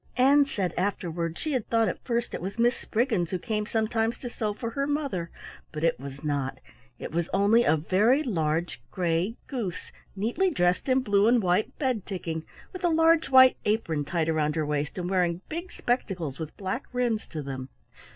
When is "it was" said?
2.33-2.57, 5.83-6.23, 6.97-7.29